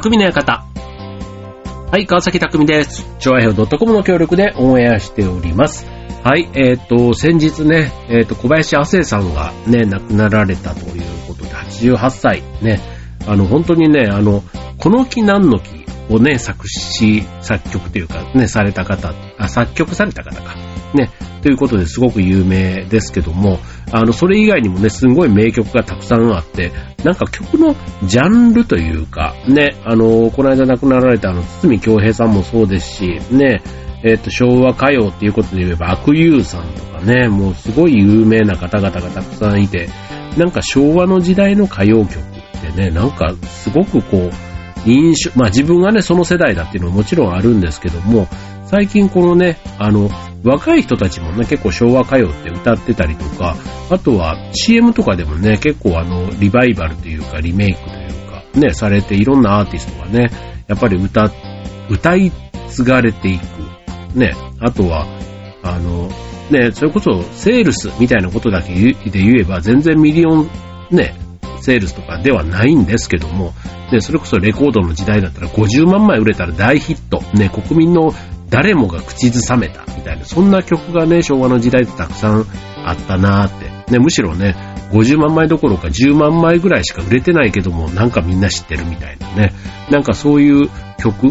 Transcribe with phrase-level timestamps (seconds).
[0.00, 0.66] 匠の館。
[1.90, 3.06] はい、川崎匠です。
[3.18, 5.86] 超愛表 .com の協力でオンエアしております。
[6.22, 12.78] はい、えっ、と、先日ね、えっ、と、小林亜生さんがね、亡くなられたということで、88歳、ね、
[13.26, 14.42] あの、本当にね、あの、
[14.76, 20.56] この木何の木をね、作詞、作曲というか、ね、された方、あ、作曲された方か、
[20.92, 23.60] ね、ということですごく有名ですけども、
[23.92, 26.72] あの、それ以外にもね、すごい名曲がたくさんあって、
[27.04, 33.62] なんか曲のジャンルというか、ね、あの、この間亡くなられたあの、堤京平さんもそうですし、ね、
[34.02, 39.88] えっ、と、昭和歌謡っていうことで言えば、悪友さんとかね、もうすごい有名な方々がたくさんいて、
[40.36, 44.30] なんか昭和の時代の歌謡曲ってね、なんかすごくこう、
[44.88, 48.28] 印象、まあ自分がね、その世代だっていうのももちろんあるんですけども、
[48.66, 50.10] 最近このね、あの、
[50.44, 53.56] 若い人たちもね、結構昭和歌謡って歌ってたりとか、
[53.90, 60.30] あとは CM とかでもね、結構あの、リバイバルというか、リメイクというか、ね、されていろんなアーティストがね、
[60.66, 61.30] やっぱり歌、
[61.88, 62.32] 歌い
[62.68, 64.18] 継がれていく。
[64.18, 65.06] ね、あとは、
[65.62, 66.08] あの、
[66.50, 70.50] ね、それこそセールスみたいなことだけで言えば、全然ミリオン、
[70.90, 71.14] ね、
[71.60, 73.52] セールスとかではないんですけども、
[73.90, 77.20] で、それこそレコードの時代だったら50万枚売れたら大ヒット。
[77.36, 78.12] ね、国民の
[78.48, 82.46] 誰もが口ずさめたみたいな、そんな曲がね、昭和の時代ってたくさん
[82.84, 83.92] あったなーって。
[83.92, 84.56] ね、むしろね、
[84.92, 89.52] 50万枚どころか10万枚ぐらいしか売れてないけども、なんかみんな知ってるみたいなね。
[89.90, 91.28] なんかそういう曲、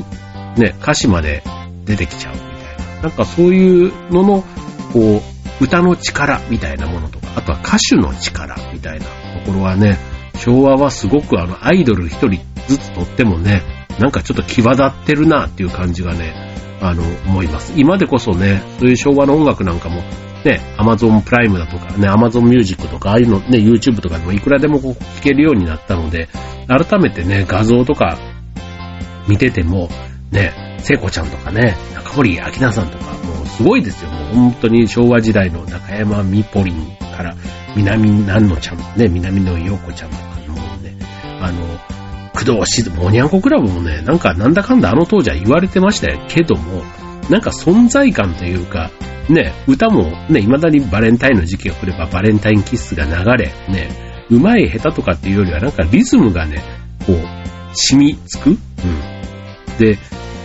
[0.58, 1.44] ね、歌詞まで
[1.86, 3.02] 出てきちゃうみたいな。
[3.04, 4.44] なんかそういうのの、
[4.94, 5.22] こ
[5.62, 9.12] う、歌の力みたいなものとか、あとは歌手の力みたいなと
[9.46, 9.98] ころはね、
[10.38, 13.62] 昭和はすごくあの、アイドル一人ずつとってもね、
[14.00, 16.45] なんかちょっと際立ってるなっていう感じがね、
[16.82, 17.74] あの、思います。
[17.76, 20.04] 今でこそね、そういう昭和の音楽なんかも、
[20.44, 26.30] ね、Amazon プライムだとか、ね、Amazon Music とか、ああいうのね、YouTube とかでもいくらでもこう聴けるようになったので、
[26.68, 28.18] 改めてね、画像とか
[29.28, 29.90] 見てても、
[30.32, 34.12] ね、聖子ちゃんとかね、中森明菜さんとか、もうすごいですよ。
[34.12, 37.36] もう本当に昭和時代の中山みぽりんから、
[37.76, 40.96] 南南野ちゃん、ね、南野陽子ちゃんとかもうね、
[41.42, 41.75] あの、
[42.46, 46.84] 工藤静、もにゃんこクラブもね、なんかなんだかんだあの当時は言われてましたけども、
[47.30, 48.92] なんか存在感というか、
[49.30, 53.90] ね、歌もね、未だにバレンタインの時期が来ればバレンタインキッスが流れ、ね、
[54.30, 56.62] うまい下手とかっていうよりはなんかリズムがね、
[57.06, 57.18] こう、
[57.74, 58.58] 染みつくうん。
[59.80, 59.98] で、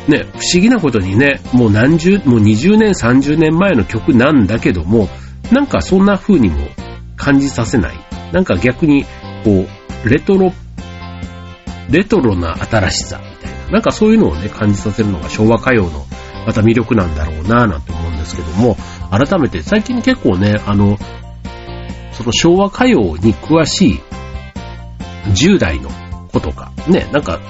[0.08, 5.08] ね、不思議なことにね、もう何十、もう20年、30年前の曲なんだけども、
[5.52, 6.56] なんかそんな風にも
[7.16, 7.94] 感じさせない。
[8.32, 9.04] なんか逆に、
[9.44, 9.66] こ
[10.04, 10.52] う、レトロ、
[11.90, 13.72] レトロな新しさみたいな。
[13.72, 16.06] なんかそういうのをね、感じさせるのが昭和歌謡の
[16.46, 18.76] また魅力なんだろうなぁなんて思うんですけども、
[19.10, 20.96] 改めて最近結構ね、あの、
[22.12, 24.00] その昭和歌謡に詳しい
[25.32, 25.90] 10代の
[26.32, 27.40] 子とか、ね、なんか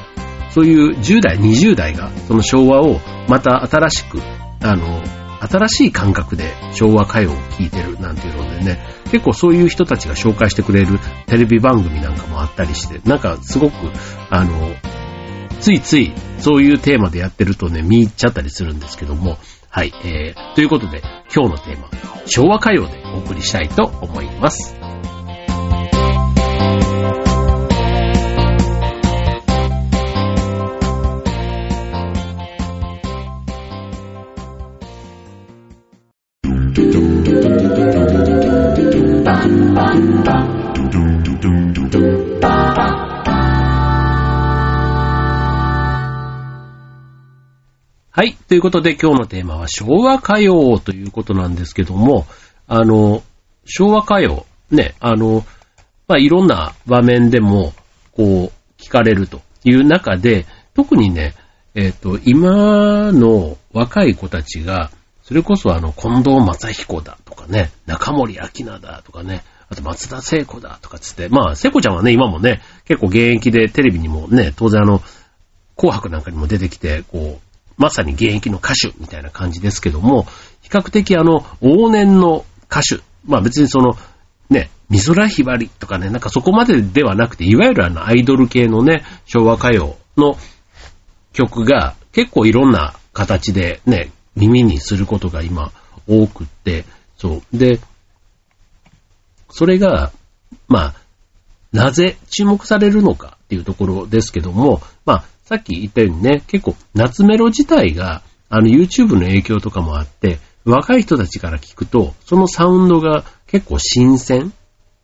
[0.51, 4.21] そういう10代、20代がその昭和をまた新しく、
[4.62, 5.03] あの、
[5.41, 8.78] 新しい感覚で昭和歌謡を聴いてるなんていうのでね、
[9.11, 13.75] 結構そういう人たちが紹介してくれるテレビ番組なんかもあったりして、なんかすごく、
[14.28, 14.53] あの、
[15.61, 21.01] ついついそういうテーマでやってるとね、見入っちゃったりするんですけども、はい、えー、ということで
[21.34, 21.89] 今日のテーマ、
[22.27, 24.80] 昭和歌謡でお送りしたいと思います。
[48.12, 48.34] はい。
[48.34, 52.26] ということで今日のテーマは昭和歌謡ということなんですけども、
[52.66, 53.22] あの、
[53.65, 55.44] 昭和歌謡、ね、あの、
[56.09, 57.72] まあ、いろんな場面でも、
[58.10, 61.34] こう、聞かれるという中で、特にね、
[61.76, 64.91] えっ、と、今の若い子たちが、
[65.22, 75.01] それこそあの、近藤正彦だとかね、中森明菜だとかね、あと松田聖子だとかつって、まあ、聖子ちゃんはね、今もね、結構現役でテレビにもね、当然あの、
[75.77, 77.50] 紅白なんかにも出てきて、こう、
[77.80, 80.27] まさに現役の歌手みたいな感じですけども、
[80.60, 83.94] 比較的あの、往年の歌手、まあ別にその、
[84.50, 90.36] ね、美空ひばりとかね、なんかそこまでではなくて、いわゆるあの、アイドル系のね、昭和歌謡の
[91.32, 95.72] 曲が結構いろんな形でね、耳にすることが今
[96.06, 96.84] 多くって、
[97.16, 97.56] そう。
[97.56, 97.80] で、
[99.48, 100.12] それが、
[100.68, 100.94] まあ、
[101.72, 114.53] なぜ注目されるのかっていうところですけども、まあ、さっき言ったようにね、結構夏メロ自体が、あの YouTube の影響とかもあって、若い人たちから聞くと、そのサウンドが結構新鮮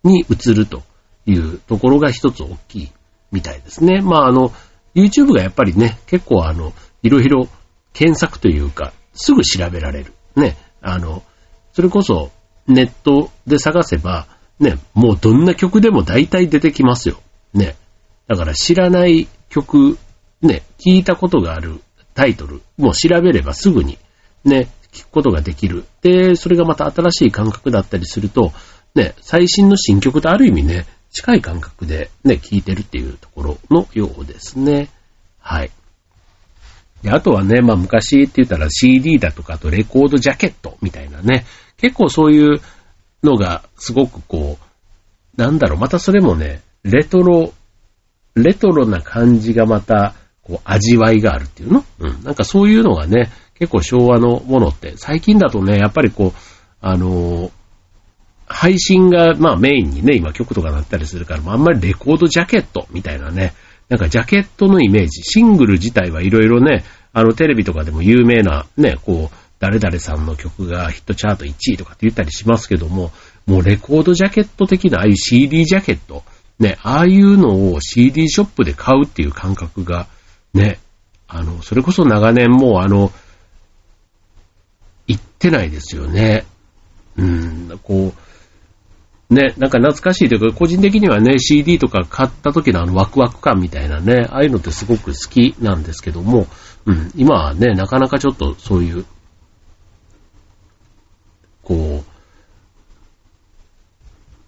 [0.04, 0.84] に映ると
[1.26, 2.92] いうところが一つ大きい
[3.32, 4.00] みたいですね。
[4.02, 4.52] まああの、
[4.94, 6.72] YouTube がやっぱりね、結構あの、
[7.02, 7.48] いろいろ
[7.92, 10.12] 検索というか、すぐ調べられる。
[10.36, 11.24] ね、あの、
[11.72, 12.30] それこそ
[12.68, 14.28] ネットで探せば、
[14.60, 17.20] ね、もうどんな曲でも大体出てきますよ。
[17.52, 17.74] ね。
[18.28, 19.98] だから知らない曲、
[20.42, 21.80] ね、聞いたことがある
[22.14, 23.98] タイトル、もう調べればすぐに、
[24.44, 25.84] ね、聞くことができる。
[26.02, 28.52] で、それがまた新しい感覚だったりすると、
[28.94, 34.88] ね、最新の新曲とある意味ね、近い感覚でね、聞いてるっていうところのようですね。
[35.38, 35.70] はい。
[37.02, 41.44] で、あとはね、まあ昔って言ったら CD だとかあとレコードジャケットみたいなね、
[41.76, 42.60] 結構そういう
[43.22, 47.52] のがすごくこう、なんだろう、またそれもね、レトロ、
[48.34, 50.14] レトロな感じがまた、
[50.46, 51.84] こう、味わいがあるっていうの？
[51.98, 52.22] うん。
[52.22, 56.32] なんかそういうのがね、結構昭和のものって、最近だとね、やっぱりこう、
[56.80, 57.50] あのー、
[58.46, 63.54] 配信が、まあメインにね、今曲とかなったりするから、あんまりレコードジャケットみたいなね、
[63.88, 73.10] なんかジャケットのイメージ、シングル自体はいろいろね、あのテレビとかでも有名なね、こう、誰々さんの曲がヒットチャート1位とかって言ったりしますけども、
[73.46, 76.22] もうレコードジャケット的な、ああいう CD ジャケット、
[76.58, 80.06] ね、ああいうのを CD ショップで買うっていう感覚が、
[80.56, 80.78] ね、
[81.28, 83.12] あの、それこそ長年もうあの、
[85.06, 86.44] 行ってないですよね。
[87.16, 88.12] うん、こ
[89.30, 96.46] う、ね、なんか懐かしいというか、個人的にはね、CD とか買った時のあのワクワク感みたいなね、ああいうのってすごく好きなんですけども、
[96.86, 99.04] うん、今はね、なかなかちょっとそういう
[101.66, 102.04] こ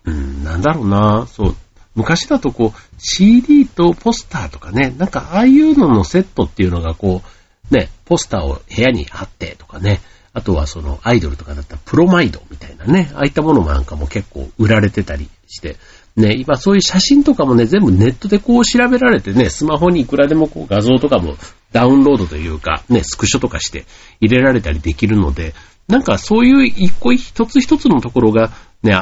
[0.06, 1.56] う、うん、なんだろうな、そう、
[1.98, 7.22] 昔だとこう、CD とポスターとかね、なんかああいうののセットっていうのがこ
[7.70, 10.00] う、ね、ポスターを部屋に貼ってとかね、
[10.32, 15.76] あとはそのアイドルとかだったらプロマイドみたいなね、ああいったものなんかも結構売られてたりして、
[16.16, 21.36] ね、今そういう写真とかもね、全部ネットでこう調べられてね、スマホにいくらでもこう画像とかも
[21.72, 23.84] ダウンロードというか、ね、スクショとかして
[24.20, 25.54] 入れられたりできるので、
[25.88, 28.52] なんかそういう一個一つ一つのところが、
[28.82, 28.92] ね、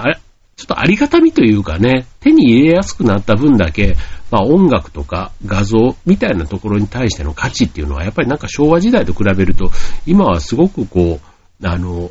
[0.56, 3.94] ちょっとありがたみというかね、手に入れやすくなった分だけ、
[4.30, 9.70] まあ音楽とか画像みたいなところに対しての価値っていうのは、やっぱりなんか昭和時代と比べると、
[10.06, 12.10] 今はすごくこう、あの、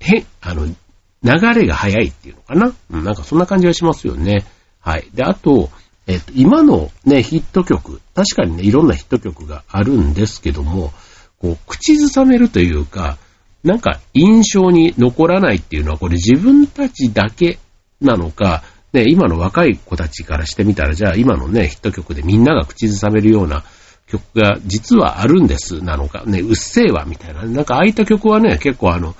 [0.00, 2.74] へ、あの、流れが早いっていうのかな。
[2.90, 4.46] うん、なんかそんな感じがしますよね。
[4.80, 5.08] はい。
[5.12, 5.70] で、あと、
[6.06, 10.92] えっと、今のね、ヒット曲、確かにね、いろんなヒット曲があるんですけども、
[11.38, 13.18] こう、口ずさめるというか、
[13.64, 17.58] なんか印象に残らないっていうのはこれ自分たちだけ
[18.00, 18.62] なのか、
[18.92, 23.64] ね、今の若い子たちからしてみたら、じゃあ今のね、ヒット曲でみんなが口ずさめるような
[24.06, 29.16] 曲が実はあるんですなのか、ね、うっせぇわみたいな、なんかああいった曲はね、結構あの、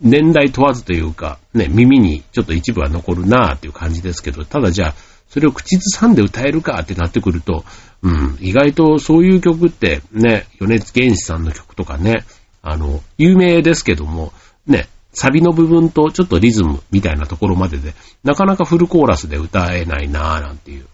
[0.00, 4.94] 年代問わずというか、ね、耳にちょっと一部は残るなぁっていう感じですけど、ただじゃあ、
[5.28, 7.64] それを口ずさんで歌えるかってなってくると、
[8.02, 12.24] うん、意外とそういう曲ってね、米津玄師さんの曲とかね、
[12.62, 14.32] あの、有名ですけども、
[14.66, 17.94] ね、サビの部分とちょっとリズムみたいなところまでで、
[18.24, 20.86] なかなかフルコーラスで歌えないなぁなんていう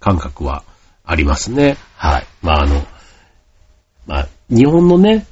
[0.00, 0.64] 感覚は
[1.04, 1.78] ありますね。
[1.94, 2.26] はい。
[2.42, 2.86] まああの、
[4.06, 5.26] まあ日本のね、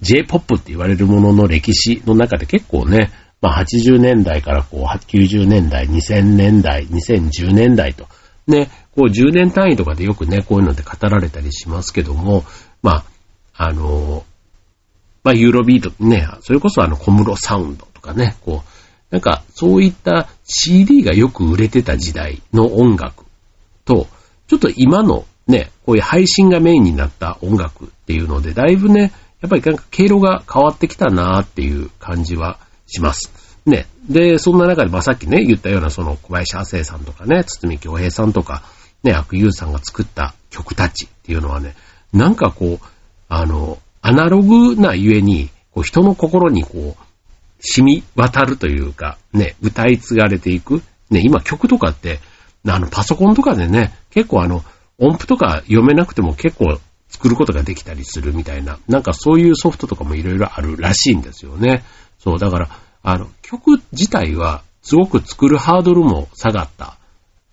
[0.00, 3.10] J-POP って言われるものの歴史の中で結構ね、
[3.40, 8.06] まあ80年代からこう90年代、2000年代、2010年代と、
[8.46, 12.44] ね、こう10年単位とかでよくね、こういうので語られたりしますけども、
[12.82, 13.04] ま
[13.56, 14.24] あ、あの、
[15.24, 18.68] まあ、ユーロビートね、それこそあの小室サウンドとかね、こう、
[19.10, 23.24] なんかそういった CD がよく売れてた時代の音楽
[23.84, 24.06] と、
[24.48, 33.32] ちょっと今のね、こういう配信がメインになった音楽っていうので、だいぶね、やっぱりなんか経路が変わってきたなーっていう感じはします。
[33.66, 33.86] ね。
[34.08, 38.62] で、そんな中で、まあ、さっきね、言ったようなその小林亜生さんとかね、堤京平さんとか、
[39.02, 41.74] ね、悪友さんが作った曲たちっていうのはね、
[42.12, 42.86] なんかこう、
[43.28, 47.04] あの、アナログなゆえに、こう人の心にこう、
[47.60, 50.82] 染み渡るというか、ね、歌い継がれていく。
[51.08, 52.20] ね、今曲とかって、
[52.68, 54.62] あの、パソコンとかでね、結構あの、
[54.98, 61.82] 音符とか読めなくても結構作ることができたりするみたいな、なんかそういうソフトとかもいろいろあるらしいんですよね。
[62.18, 62.68] そう、だから、
[63.02, 66.98] あの、曲自体はすごく作るハードルも下がった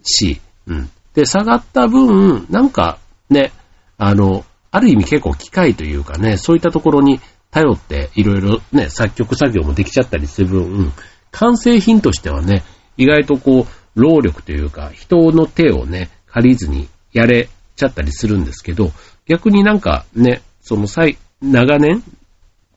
[0.03, 0.89] し、うん。
[1.13, 2.97] で、下がった分、なんか
[3.29, 3.53] ね、
[3.97, 7.19] あの、ある意味結構機械というかね、そういったところに
[7.51, 10.93] 頼っていろいろね、作曲作業もできちゃったりする分、
[11.31, 12.63] 完成品としてはね、
[12.97, 18.91] 意外とこう、労力というか、人の手をね、借りずにやれちゃったりするんですけど、
[19.27, 22.01] 逆になんかね、その際、長年、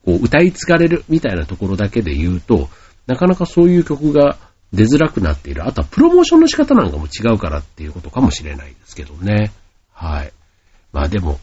[0.05, 2.69] こう、歌い継がれるみたいなところだけで言うと、
[3.07, 4.39] なかなかそういう曲が
[4.73, 5.67] 出づらくなっている。
[5.67, 9.53] あとはプロモーションの仕方なんかも違うからっていうことかもしれないですけどね。
[9.93, 10.33] はい。
[10.93, 11.39] まあでも、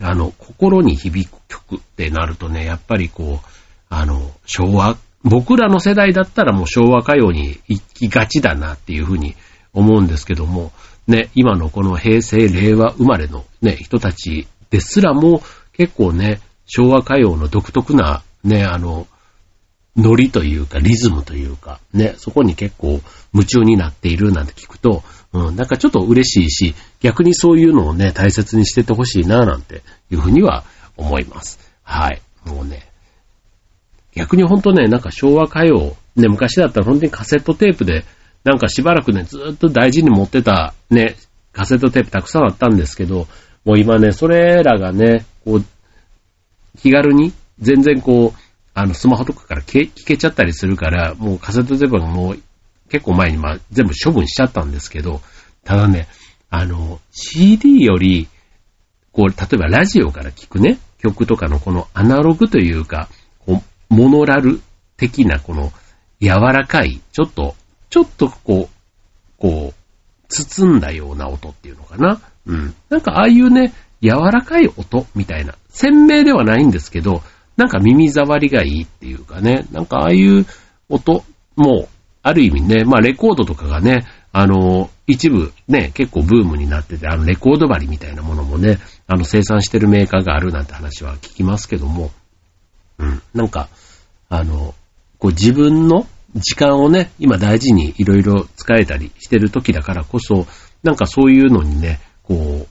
[0.00, 3.46] あの、心に響く曲ってなるとね、やっぱりこう、
[3.88, 9.36] あの、昭和、僕らの世代だったらもう昭和歌謡に行きがちだなっていうふうに
[9.72, 10.72] 思うんですけども、
[11.06, 19.06] ね、今のこの平成、令和生まれのね、人たちですらも結構ね、昭和歌謡の独特なね、あの、
[19.96, 23.00] ノリというか、リズムというか、ね、そこに結構
[23.32, 30.64] 夢中になっているなんて聞くと、うん、なんかちょっと嬉しいし、逆にそういうのをね、大切にしててほしいな、なんていうふうには
[30.96, 31.58] 思います。
[31.82, 32.20] はい。
[32.44, 32.88] もうね、
[34.14, 38.04] 逆にほんとね、なんか昭和歌謡、ね、昔だったら本当にカセットテープで、
[38.44, 41.16] なんかしばらくね、ずっと大事に持ってた、ね、
[41.52, 43.26] カセットテープたくさんあったんですけど、
[43.64, 45.64] もう今ね、それらがね、こう、
[46.78, 48.43] 気軽に、全然こう、
[48.74, 52.42] あの、スマホとかから聞けちゃったりするから、もうカセットテープがもう
[52.90, 55.20] 結構前にまあ全部処分しちゃったんですけど、
[55.64, 56.08] ただね、
[56.50, 58.28] あの、CD より、
[59.12, 63.08] こう、例えばラジオから聞くね、曲とかのこのアナログというか、
[63.46, 64.60] こう、モノラル
[64.96, 65.72] 的なこの
[66.20, 67.54] 柔らかい、ちょっと、
[67.90, 72.20] ちょっとこう、こう、包んだような音っていうのかな。
[72.46, 72.74] うん。
[72.88, 75.54] なんかああいうね、柔らかい音みたいな。
[75.68, 77.22] 鮮明ではないんですけど、
[77.56, 80.46] なんか耳障りがいいっていうかね、なんかああいう
[80.88, 81.24] 音
[81.56, 81.88] も、
[82.22, 92.10] ある意味ね、まあレコードとかがね、あの、一部ね、結構ブームになってて、あのレコード針みたいなものもね、あの生産してるメーカーがあるなんて話は聞きますけども、
[92.98, 93.68] うん、なんか、
[94.28, 94.74] あの、
[95.18, 100.46] こう自分の時間をね、今大事にいろいろ使えたりしてる時だからこそ、
[100.82, 102.66] なんかそういうのにね、こう、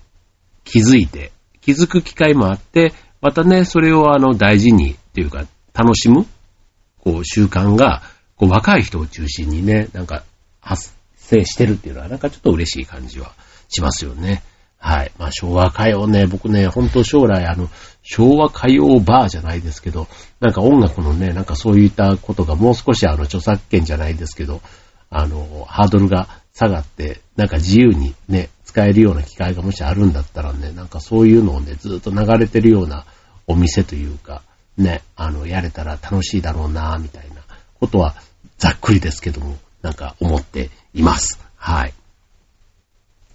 [0.66, 2.94] 気づいて、気づく機会もあって、
[3.24, 6.28] またね、それをあの大事にっていうか、楽しむ、
[7.00, 8.02] こう習慣が、
[8.36, 10.24] こう若い人を中心にね、なんか
[10.60, 13.32] 発生してるっていうのはなんかちょっと嬉しい感じは
[13.70, 14.44] しますよね。
[14.78, 15.12] はい。
[15.18, 17.70] まあ昭和歌謡ね、僕ね、本当将来あの、
[18.02, 20.10] 昭和歌謡バーじゃないですけど、
[20.42, 24.60] なんか音楽のね、なんかそういったことがもう少しあの著作権じゃないですけど、
[25.10, 33.06] あの、ハードルが下がって、なんか自由にね、使えるような機会がもしあるんだったらね、なんかそういうのをね、ずっと流れてるような
[33.46, 34.42] お店というか、
[34.78, 37.36] ね、あの、やれたら楽しいだろうな、みたいな
[37.80, 38.16] ことは、
[38.58, 41.40] ざっくりですけども、なんか思っています。
[41.56, 41.94] はい。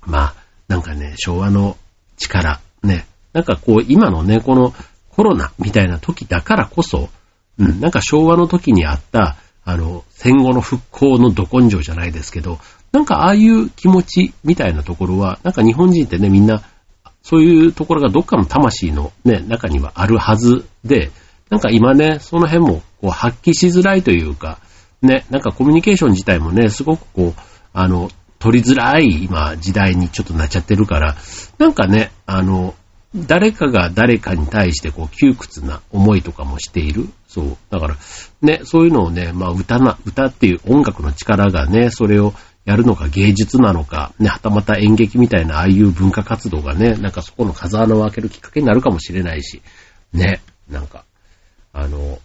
[0.05, 0.35] まあ、
[0.67, 1.77] なんかね、昭和の
[2.17, 4.75] 力、ね、なんかこう、今のね、この
[5.11, 7.11] コロナみたいな時だからこそ、
[7.59, 12.59] うん、なんか昭和の時にあった、あの、戦後の復興のど根性じゃないですけど、
[12.93, 16.63] なんかああいう気持ちみたいなところは、なんか日本人ってね、みんな、
[17.23, 21.11] そういうところがどっかの魂のね、中にはあるはずで、
[21.51, 24.59] なんか今ね、その辺もこう発揮しづらいというか、
[25.03, 27.41] ね、なんかコミュニケーション自体もね、すごくこう、
[27.73, 31.17] あの、取りづらい今時代にちょっとなっちゃってるから、
[31.59, 32.75] なんかね、あの、
[33.15, 37.09] 誰かが誰かに対してこう窮屈な思いとかもしている。
[37.27, 37.57] そう。
[37.71, 37.97] だから、
[38.43, 42.35] ね、そういうのをね、まあ歌な、歌っていう音楽の力がね、それを
[42.69, 49.63] やるのか芸術なのか、ね、はたまた演劇みたいなああいう文化活動がね、なんかそこの風穴を開けるきっかけになるかもしれないし、
[50.13, 51.07] ね、なんか、
[51.73, 52.19] あの、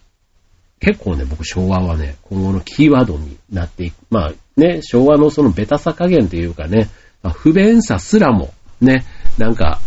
[0.80, 3.94] 結構ね、僕昭和はね、今後のキーワードになっていく。
[4.10, 6.90] まあね、昭和のそのベタさ加減というかね、
[7.22, 9.06] まあ、不便さすらも、ね、
[9.38, 9.80] なんか、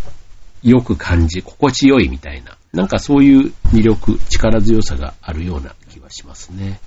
[0.64, 6.80] よく感じ、心地よいみたいな、なんかそういう魅力、力強さがあるような気はしますね。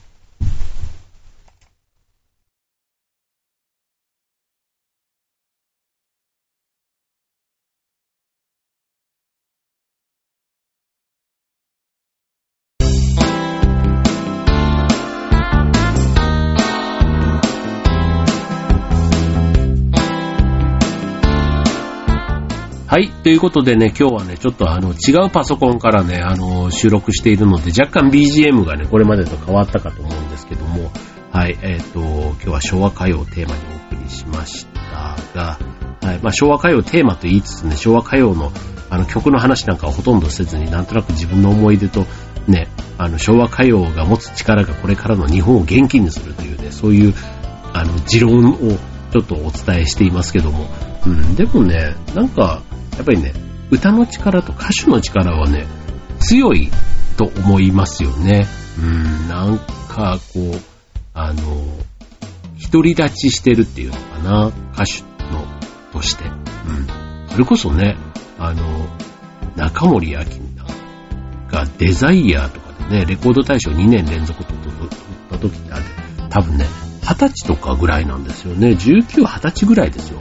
[22.90, 23.08] はい。
[23.08, 30.90] ということでね、今日はね、ちょっとあの、違うパソコンからね、あの、収録しているので、若干 BGM がね、これまでと変わったかと思うんですけども、
[31.30, 31.56] はい。
[31.62, 35.58] えっ、ー、と、今日は昭和歌謡をテーマにお送りしましたが、
[36.02, 36.18] はい。
[36.20, 38.50] まあ、昭和歌謡テーマと言いつつね、昭和歌謡の
[38.90, 42.06] あの曲の話なんかはほとんどせずに、なんとなく自分の思い出と、
[42.48, 42.66] ね、
[42.98, 47.14] あの、昭和歌謡が持つ力がこれからの日本を元気にするというね、そういう、
[47.72, 48.56] あの、持論を
[49.12, 50.68] ちょっとお伝えしていますけども、
[51.06, 52.62] うん、でもね、なんか、
[53.00, 53.32] やっぱりね、
[53.70, 55.64] 歌の力と歌手の力はね、
[56.18, 56.68] 強い
[57.16, 58.46] と思いますよね。
[58.78, 60.60] うん、なんかこう、
[61.14, 61.42] あの、
[62.70, 65.02] 独り立ちしてるっていうのかな、歌手
[65.32, 65.46] の、
[65.94, 66.24] として。
[66.24, 67.30] うん。
[67.30, 67.96] それこそね、
[68.38, 68.86] あの、
[69.56, 70.26] 中森明菜
[71.50, 74.88] がデザイヤーとかでね、レコード大賞2年連続と取っ
[75.30, 75.84] た時ってあれ、
[76.28, 76.66] 多分ね、
[77.00, 78.72] 20歳とかぐらいなんですよね。
[78.72, 80.20] 19、20歳ぐらいですよ。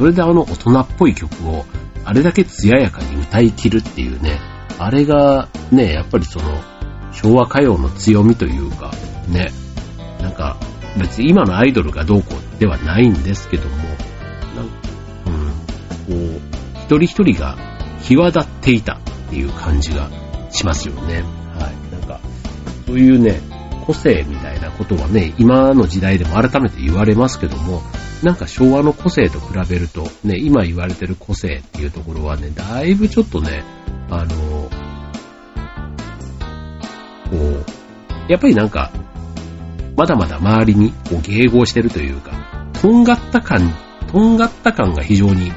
[0.00, 0.06] そ。
[0.06, 1.66] れであの大人っぽい曲を
[2.04, 4.40] あれだけ艶やかに歌い切るっていうね、
[4.78, 6.58] あれがね、やっぱりその、
[7.12, 8.92] 昭和歌謡の強みというか、
[9.28, 9.52] ね、
[10.20, 10.56] なんか、
[10.96, 14.00] 別に今のアイドルがどうこうではないんですけども、なんか
[15.26, 15.60] うん、こ
[16.08, 16.40] う、
[16.76, 17.56] 一人一人が
[18.00, 20.10] 際立っていたっていう感じが
[20.50, 21.22] しますよね。
[21.54, 21.92] はい。
[21.92, 22.20] なんか、
[22.86, 23.40] そういうね、
[23.86, 27.82] 個性みたいなことはね、今の時代でも改めて言われますけども、
[28.22, 33.64] なんか昭和の個性と比べると、ね、今言われてる個性っていうところはね、だいぶちょっとね、
[34.10, 34.70] あの、
[37.30, 37.64] こう、
[38.30, 38.90] やっぱりなんか、
[39.96, 42.32] まだまだ周りにこう迎合してるというか、
[42.80, 43.74] とんがった感、
[44.10, 45.52] とんがった感が非常に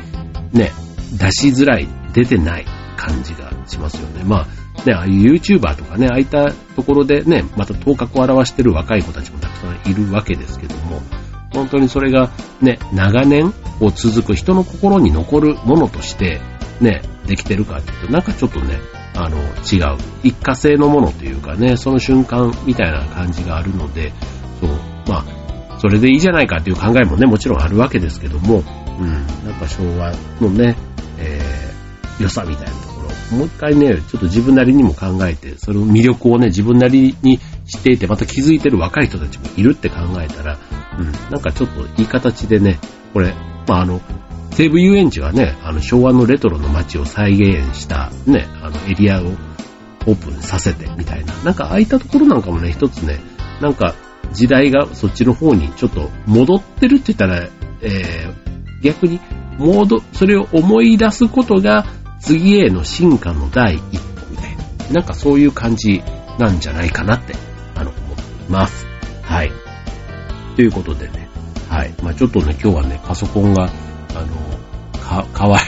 [0.54, 0.72] ね、
[1.18, 2.66] 出しづらい、出てない
[2.96, 4.24] 感じがしますよね。
[4.24, 10.76] まあ、ね、ああいう YouTuber とかね、ああいったところでね、また頭角を表してる若い子たちもたくさんいるわけですけど、
[11.54, 12.32] 本当にそれが
[12.62, 16.42] ね、長年を続く人の心に残るものとして、
[16.82, 18.80] ね、できてるかっていうと、なんかちょっとね、
[19.16, 19.98] あの、違う。
[20.24, 24.12] 一過性のものというかね、その瞬間みたいな感じがあるので、
[24.60, 24.70] そう、
[25.08, 28.64] まあ、それでいいじゃないかっていう考えもね、もちろんあるわけですけども、
[29.00, 29.12] うん、
[29.46, 30.76] なんか昭和のね、
[31.18, 40.58] えー、良さみたいなところ、もう一回ね、ちょっと自分なりにも考えて、その魅力をね、自分なりに知っていて、また気づいてる若い人たちもいるって考えたら、
[41.00, 42.80] うん、なんかちょっといい形でね、
[43.14, 43.34] これ、
[43.68, 44.02] まああの、
[44.52, 49.26] 西武遊園地はね、あの昭和のレトロの街を再現したね、あのエリアを
[50.06, 51.34] オープンさせてみたいな。
[51.44, 53.20] なんか空いたところなんかもね、一つね、
[53.62, 53.96] なんか
[54.32, 57.48] 時代がそっちの方にちょっと戻ってるって言ったら、
[57.82, 59.20] えー、逆に、
[59.58, 61.86] 戻、それを思い出すことが
[62.20, 64.64] 次への進化の第一歩みたいな。
[64.92, 66.04] なんかそういう感じ
[66.38, 67.34] なんじゃないかなって、
[67.76, 68.86] あの、思っています。
[69.24, 69.63] はい。
[70.56, 71.28] ということでね。
[71.70, 71.94] はい。
[72.02, 73.70] まあちょっとね、今日はね、パソコンが、
[74.16, 75.64] あの、か、かわいい。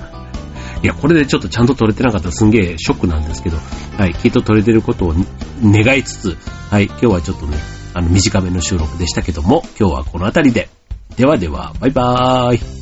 [0.84, 3.56] いや、これでちょっとちゃんと撮れてなかったらすんげえショックなんですけど、
[3.96, 5.14] はい、きっと撮れてることを
[5.62, 6.36] 願いつつ、
[6.70, 7.56] はい、今日はちょっとね、
[7.94, 10.68] あの、短めの収録でしたけども、今日はこの辺りで。
[11.16, 12.73] ではでは、バイバーイ。